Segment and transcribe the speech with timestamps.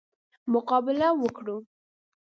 [0.53, 1.57] مقابله وکړو.